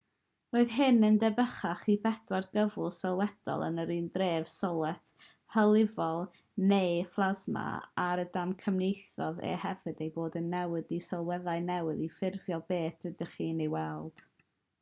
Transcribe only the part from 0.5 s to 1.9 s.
roedd hyn yn debycach